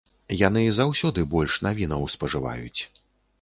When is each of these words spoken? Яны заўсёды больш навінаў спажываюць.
Яны 0.47 0.63
заўсёды 0.77 1.25
больш 1.35 1.59
навінаў 1.67 2.09
спажываюць. 2.15 2.81